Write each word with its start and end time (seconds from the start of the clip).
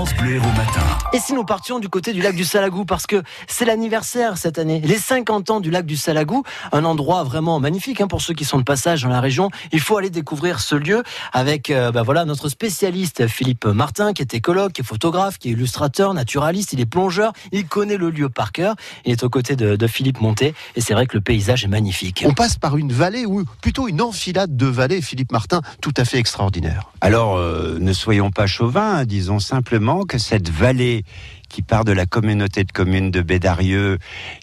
France 0.00 0.14
Bleu 0.14 0.36
Héros 0.36 0.46
Matin. 0.56 0.80
Et 1.12 1.18
si 1.18 1.34
nous 1.34 1.44
partions 1.44 1.78
du 1.78 1.90
côté 1.90 2.14
du 2.14 2.22
lac 2.22 2.34
du 2.34 2.46
Salagou 2.46 2.86
parce 2.86 3.06
que 3.06 3.22
c'est 3.46 3.66
l'anniversaire 3.66 4.38
cette 4.38 4.58
année, 4.58 4.80
les 4.82 4.96
50 4.96 5.50
ans 5.50 5.60
du 5.60 5.70
lac 5.70 5.84
du 5.84 5.98
Salagou, 5.98 6.42
un 6.72 6.84
endroit 6.86 7.22
vraiment 7.22 7.60
magnifique 7.60 8.00
hein, 8.00 8.06
pour 8.06 8.22
ceux 8.22 8.32
qui 8.32 8.46
sont 8.46 8.56
de 8.56 8.62
passage 8.62 9.02
dans 9.02 9.10
la 9.10 9.20
région. 9.20 9.50
Il 9.72 9.80
faut 9.80 9.98
aller 9.98 10.08
découvrir 10.08 10.60
ce 10.60 10.74
lieu 10.74 11.02
avec 11.34 11.68
euh, 11.68 11.92
bah 11.92 12.02
voilà 12.02 12.24
notre 12.24 12.48
spécialiste 12.48 13.26
Philippe 13.26 13.66
Martin 13.66 14.14
qui 14.14 14.22
est 14.22 14.32
écologue, 14.32 14.72
qui 14.72 14.80
est 14.80 14.84
photographe, 14.84 15.36
qui 15.36 15.48
est 15.48 15.52
illustrateur, 15.52 16.14
naturaliste, 16.14 16.72
il 16.72 16.80
est 16.80 16.86
plongeur, 16.86 17.34
il 17.52 17.66
connaît 17.66 17.98
le 17.98 18.08
lieu 18.08 18.30
par 18.30 18.52
cœur. 18.52 18.76
Il 19.04 19.12
est 19.12 19.22
aux 19.22 19.28
côtés 19.28 19.54
de, 19.54 19.76
de 19.76 19.86
Philippe 19.86 20.22
Monté 20.22 20.54
et 20.76 20.80
c'est 20.80 20.94
vrai 20.94 21.06
que 21.06 21.18
le 21.18 21.20
paysage 21.20 21.64
est 21.64 21.68
magnifique. 21.68 22.24
On 22.26 22.32
passe 22.32 22.56
par 22.56 22.78
une 22.78 22.90
vallée 22.90 23.26
ou 23.26 23.44
plutôt 23.60 23.86
une 23.86 24.00
enfilade 24.00 24.56
de 24.56 24.66
vallées, 24.66 25.02
Philippe 25.02 25.30
Martin, 25.30 25.60
tout 25.82 25.92
à 25.98 26.06
fait 26.06 26.16
extraordinaire. 26.16 26.88
Alors, 27.02 27.36
euh, 27.36 27.76
ne 27.78 27.92
soyons 27.92 28.30
pas 28.30 28.46
chauvins, 28.46 29.04
disons 29.04 29.40
simplement 29.40 29.89
que 29.98 30.18
cette 30.18 30.50
vallée 30.50 31.04
qui 31.48 31.62
part 31.62 31.84
de 31.84 31.92
la 31.92 32.06
communauté 32.06 32.64
de 32.64 32.72
communes 32.72 33.10
de 33.10 33.22
Bédarieux, 33.22 33.98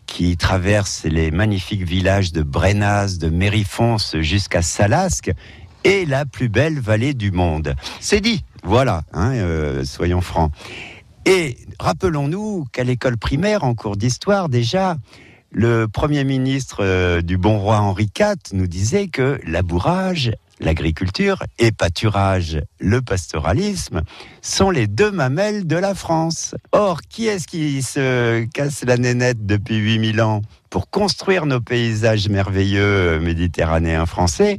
qui 0.05 0.35
traverse 0.37 1.05
les 1.05 1.31
magnifiques 1.31 1.83
villages 1.83 2.33
de 2.33 2.43
Brenaz, 2.43 3.17
de 3.17 3.29
Mérifons 3.29 3.97
jusqu'à 4.19 4.61
Salasque, 4.61 5.31
est 5.83 6.07
la 6.07 6.25
plus 6.25 6.49
belle 6.49 6.79
vallée 6.79 7.13
du 7.13 7.31
monde. 7.31 7.75
C'est 7.99 8.21
dit. 8.21 8.43
Voilà, 8.63 9.03
hein, 9.13 9.31
euh, 9.33 9.85
soyons 9.85 10.19
francs. 10.19 10.51
Et 11.25 11.57
rappelons-nous 11.79 12.65
qu'à 12.73 12.83
l'école 12.83 13.17
primaire, 13.17 13.63
en 13.63 13.75
cours 13.75 13.95
d'histoire 13.95 14.49
déjà, 14.49 14.97
le 15.51 15.87
premier 15.87 16.25
ministre 16.25 16.83
euh, 16.83 17.21
du 17.21 17.37
bon 17.37 17.59
roi 17.59 17.79
Henri 17.79 18.09
IV 18.19 18.35
nous 18.53 18.67
disait 18.67 19.07
que 19.07 19.39
labourage, 19.45 20.33
l'agriculture 20.59 21.43
et 21.59 21.71
pâturage, 21.71 22.61
le 22.79 23.01
pastoralisme, 23.01 24.01
sont 24.41 24.69
les 24.69 24.87
deux 24.87 25.11
mamelles 25.11 25.67
de 25.67 25.75
la 25.75 25.95
France. 25.95 26.55
Or, 26.71 27.01
qui 27.01 27.27
est-ce 27.27 27.47
qui 27.47 27.81
se 27.81 28.45
casse 28.53 28.83
la 28.85 28.97
nénette 28.97 29.45
depuis 29.45 29.77
8000 29.77 30.21
ans? 30.21 30.41
Pour 30.69 30.89
construire 30.89 31.45
nos 31.45 31.61
paysages 31.61 32.29
merveilleux 32.29 33.19
méditerranéens 33.19 34.05
français 34.05 34.57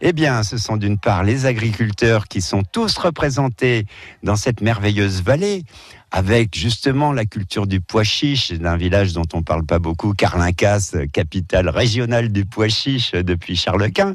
Eh 0.00 0.12
bien, 0.12 0.42
ce 0.42 0.58
sont 0.58 0.76
d'une 0.76 0.98
part 0.98 1.24
les 1.24 1.46
agriculteurs 1.46 2.28
qui 2.28 2.40
sont 2.40 2.62
tous 2.62 2.96
représentés 2.96 3.86
dans 4.22 4.36
cette 4.36 4.60
merveilleuse 4.60 5.22
vallée, 5.22 5.64
avec 6.10 6.56
justement 6.56 7.12
la 7.12 7.24
culture 7.24 7.66
du 7.66 7.80
pois 7.80 8.04
chiche 8.04 8.52
d'un 8.52 8.76
village 8.76 9.12
dont 9.12 9.26
on 9.32 9.42
parle 9.42 9.64
pas 9.64 9.78
beaucoup, 9.78 10.12
Carlincas, 10.12 10.94
capitale 11.12 11.68
régionale 11.68 12.30
du 12.30 12.44
pois 12.44 12.68
chiche 12.68 13.12
depuis 13.12 13.56
Charles 13.56 13.90
Quint, 13.92 14.12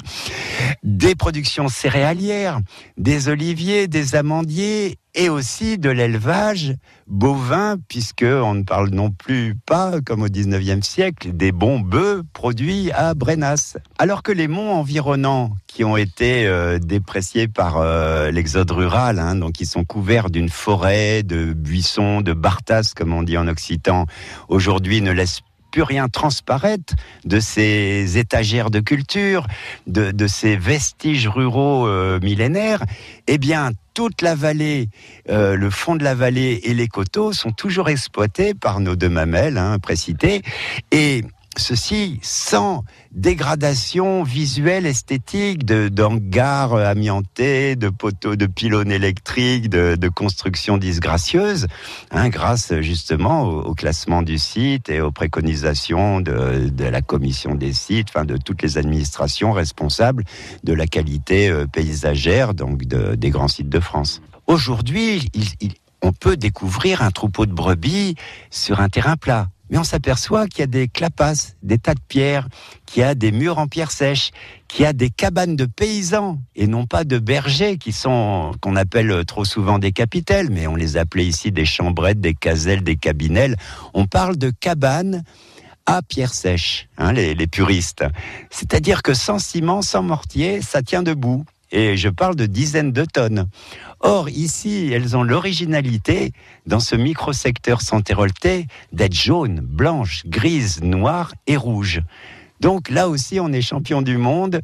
des 0.82 1.14
productions 1.14 1.68
céréalières, 1.68 2.60
des 2.96 3.28
oliviers, 3.28 3.88
des 3.88 4.14
amandiers 4.14 4.98
et 5.16 5.28
aussi 5.28 5.78
de 5.78 5.90
l'élevage 5.90 6.74
bovin, 7.06 7.76
puisque 7.88 8.24
on 8.24 8.54
ne 8.54 8.62
parle 8.62 8.90
non 8.90 9.10
plus 9.10 9.54
pas, 9.54 10.00
comme 10.04 10.22
au 10.22 10.28
19e 10.28 10.82
siècle, 10.82 11.32
des 11.32 11.52
bons 11.52 11.80
bœufs 11.80 12.22
produits 12.32 12.92
à 12.92 13.14
Brenas. 13.14 13.76
Alors 13.98 14.22
que 14.22 14.32
les 14.32 14.46
monts 14.46 14.74
environnants, 14.74 15.56
qui 15.66 15.84
ont 15.84 15.96
été 15.96 16.46
euh, 16.46 16.78
dépréciés 16.78 17.48
par 17.48 17.78
euh, 17.78 18.30
l'exode 18.30 18.70
rural, 18.70 19.18
hein, 19.18 19.36
donc 19.36 19.60
ils 19.60 19.66
sont 19.66 19.84
couverts 19.84 20.30
d'une 20.30 20.50
forêt, 20.50 21.22
de 21.22 21.52
buissons, 21.52 22.20
de 22.20 22.32
bartas, 22.32 22.92
comme 22.94 23.12
on 23.12 23.22
dit 23.22 23.38
en 23.38 23.48
occitan, 23.48 24.06
aujourd'hui 24.48 25.00
ne 25.00 25.12
laissent 25.12 25.42
plus 25.76 25.82
rien 25.82 26.08
transparaître 26.08 26.94
de 27.26 27.38
ces 27.38 28.16
étagères 28.16 28.70
de 28.70 28.80
culture, 28.80 29.46
de, 29.86 30.26
ces 30.26 30.56
vestiges 30.56 31.28
ruraux 31.28 31.86
euh, 31.86 32.18
millénaires, 32.20 32.82
eh 33.26 33.36
bien, 33.36 33.72
toute 33.92 34.22
la 34.22 34.34
vallée, 34.34 34.88
euh, 35.28 35.54
le 35.54 35.68
fond 35.68 35.94
de 35.94 36.02
la 36.02 36.14
vallée 36.14 36.62
et 36.64 36.72
les 36.72 36.88
coteaux 36.88 37.34
sont 37.34 37.50
toujours 37.50 37.90
exploités 37.90 38.54
par 38.54 38.80
nos 38.80 38.96
deux 38.96 39.10
mamelles 39.10 39.58
hein. 39.58 39.76
Et 40.92 41.22
ceci 41.58 42.18
sans 42.22 42.84
dégradation 43.12 44.22
visuelle, 44.22 44.86
esthétique, 44.86 45.64
d'hangars 45.64 46.74
amiantés, 46.74 47.76
de 47.76 47.88
poteaux, 47.88 48.36
de 48.36 48.46
pylônes 48.46 48.92
électriques, 48.92 49.68
de, 49.68 50.08
constructions 50.08 50.78
disgracieuses, 50.78 51.66
hein, 52.10 52.28
grâce 52.28 52.72
justement 52.80 53.42
au, 53.42 53.74
classement 53.74 54.22
du 54.22 54.38
site 54.38 54.88
et 54.88 55.00
aux 55.00 55.10
préconisations 55.10 56.20
de, 56.20 56.70
la 56.78 57.02
commission 57.02 57.54
des 57.54 57.72
sites, 57.72 58.08
enfin 58.10 58.24
de 58.24 58.36
toutes 58.36 58.62
les 58.62 58.78
administrations 58.78 59.52
responsables 59.52 60.24
de 60.64 60.72
la 60.72 60.86
qualité 60.86 61.48
euh, 61.48 61.66
paysagère 61.66 62.54
donc 62.54 62.84
de, 62.84 63.14
des 63.14 63.30
grands 63.30 63.48
sites 63.48 63.68
de 63.68 63.80
France. 63.80 64.22
Aujourd'hui, 64.46 65.28
on 66.02 66.12
peut 66.12 66.36
découvrir 66.36 67.02
un 67.02 67.10
troupeau 67.10 67.46
de 67.46 67.52
brebis 67.52 68.14
sur 68.50 68.80
un 68.80 68.88
terrain 68.88 69.16
plat 69.16 69.48
mais 69.70 69.78
on 69.78 69.84
s'aperçoit 69.84 70.46
qu'il 70.46 70.60
y 70.60 70.62
a 70.62 70.66
des 70.66 70.88
clapasses, 70.88 71.56
des 71.62 71.78
tas 71.78 71.94
de 71.94 72.00
pierres, 72.08 72.48
qu'il 72.86 73.00
y 73.00 73.04
a 73.04 73.14
des 73.14 73.32
murs 73.32 73.58
en 73.58 73.66
pierre 73.66 73.90
sèche, 73.90 74.30
qu'il 74.68 74.82
y 74.82 74.86
a 74.86 74.92
des 74.92 75.10
cabanes 75.10 75.56
de 75.56 75.66
paysans 75.66 76.38
et 76.54 76.66
non 76.66 76.86
pas 76.86 77.04
de 77.04 77.18
bergers 77.18 77.78
qui 77.78 77.92
sont 77.92 78.52
qu'on 78.60 78.76
appelle 78.76 79.24
trop 79.26 79.44
souvent 79.44 79.78
des 79.78 79.92
capitelles, 79.92 80.50
mais 80.50 80.66
on 80.66 80.76
les 80.76 80.96
appelait 80.96 81.26
ici 81.26 81.52
des 81.52 81.64
chambrettes, 81.64 82.20
des 82.20 82.34
caselles, 82.34 82.82
des 82.82 82.96
cabinelles. 82.96 83.56
On 83.94 84.06
parle 84.06 84.36
de 84.36 84.50
cabanes 84.50 85.22
à 85.86 86.02
pierre 86.02 86.34
sèche, 86.34 86.88
hein, 86.98 87.12
les, 87.12 87.34
les 87.34 87.46
puristes. 87.46 88.04
C'est-à-dire 88.50 89.02
que 89.02 89.14
sans 89.14 89.38
ciment, 89.38 89.82
sans 89.82 90.02
mortier, 90.02 90.60
ça 90.60 90.82
tient 90.82 91.02
debout. 91.02 91.44
Et 91.72 91.96
je 91.96 92.08
parle 92.08 92.36
de 92.36 92.46
dizaines 92.46 92.92
de 92.92 93.04
tonnes. 93.04 93.48
Or, 94.00 94.28
ici, 94.28 94.90
elles 94.92 95.16
ont 95.16 95.22
l'originalité, 95.22 96.32
dans 96.66 96.80
ce 96.80 96.96
micro-secteur 96.96 97.80
Santerolté, 97.82 98.66
d'être 98.92 99.14
jaunes, 99.14 99.60
blanches, 99.60 100.22
grises, 100.26 100.82
noires 100.82 101.32
et 101.46 101.56
rouges. 101.56 102.02
Donc 102.60 102.88
là 102.88 103.08
aussi, 103.08 103.40
on 103.40 103.52
est 103.52 103.62
champion 103.62 104.02
du 104.02 104.16
monde 104.16 104.60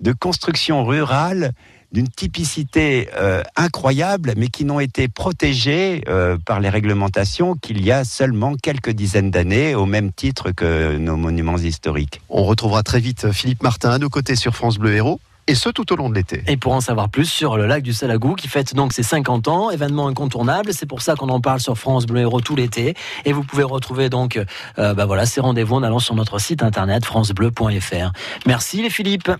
de 0.00 0.12
construction 0.12 0.84
rurale 0.84 1.52
d'une 1.92 2.08
typicité 2.08 3.08
euh, 3.14 3.42
incroyable, 3.54 4.34
mais 4.36 4.48
qui 4.48 4.64
n'ont 4.64 4.80
été 4.80 5.06
protégées 5.06 6.02
euh, 6.08 6.36
par 6.44 6.58
les 6.58 6.68
réglementations 6.68 7.54
qu'il 7.54 7.84
y 7.84 7.92
a 7.92 8.04
seulement 8.04 8.54
quelques 8.60 8.90
dizaines 8.90 9.30
d'années, 9.30 9.76
au 9.76 9.86
même 9.86 10.10
titre 10.12 10.50
que 10.50 10.96
nos 10.96 11.16
monuments 11.16 11.56
historiques. 11.56 12.20
On 12.28 12.42
retrouvera 12.42 12.82
très 12.82 12.98
vite 12.98 13.30
Philippe 13.30 13.62
Martin 13.62 13.90
à 13.90 13.98
nos 13.98 14.08
côtés 14.08 14.34
sur 14.34 14.56
France 14.56 14.78
Bleu 14.78 14.94
Héros 14.94 15.20
et 15.46 15.54
ce 15.54 15.68
tout 15.68 15.92
au 15.92 15.96
long 15.96 16.08
de 16.08 16.14
l'été. 16.14 16.42
Et 16.46 16.56
pour 16.56 16.72
en 16.72 16.80
savoir 16.80 17.08
plus 17.08 17.26
sur 17.26 17.56
le 17.56 17.66
lac 17.66 17.82
du 17.82 17.92
Salagou 17.92 18.34
qui 18.34 18.48
fête 18.48 18.74
donc 18.74 18.92
ses 18.92 19.02
50 19.02 19.48
ans, 19.48 19.70
événement 19.70 20.08
incontournable, 20.08 20.72
c'est 20.72 20.86
pour 20.86 21.02
ça 21.02 21.14
qu'on 21.14 21.28
en 21.28 21.40
parle 21.40 21.60
sur 21.60 21.76
France 21.76 22.06
Bleu 22.06 22.20
Héros 22.20 22.40
tout 22.40 22.56
l'été 22.56 22.94
et 23.24 23.32
vous 23.32 23.42
pouvez 23.42 23.64
retrouver 23.64 24.08
donc 24.08 24.38
euh, 24.78 24.94
bah 24.94 25.06
voilà, 25.06 25.26
ces 25.26 25.40
rendez-vous 25.40 25.76
en 25.76 25.82
allant 25.82 25.98
sur 25.98 26.14
notre 26.14 26.38
site 26.38 26.62
internet 26.62 27.04
francebleu.fr. 27.04 28.12
Merci 28.46 28.82
les 28.82 28.90
Philippe. 28.90 29.30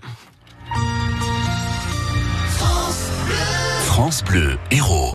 France 3.85 4.23
Bleu 4.23 4.57
Héros 4.71 5.13